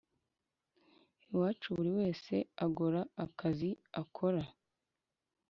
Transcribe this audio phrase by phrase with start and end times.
[1.31, 2.33] Iwacu buri wese
[2.65, 3.69] agora akazi
[4.01, 4.43] akora